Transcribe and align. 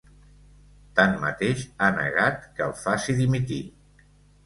Tanmateix, 1.01 1.63
ha 1.81 1.91
negat 2.01 2.43
que 2.57 2.69
el 2.71 2.77
faci 2.83 3.19
dimitir. 3.25 3.65